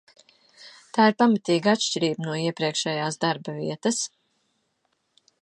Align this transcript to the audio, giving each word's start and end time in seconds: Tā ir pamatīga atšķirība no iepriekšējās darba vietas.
Tā 0.97 1.03
ir 1.09 1.15
pamatīga 1.19 1.75
atšķirība 1.77 2.27
no 2.29 2.39
iepriekšējās 2.47 3.21
darba 3.27 3.57
vietas. 3.61 4.01